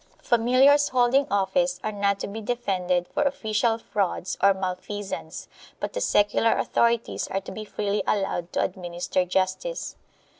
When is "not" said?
1.91-2.19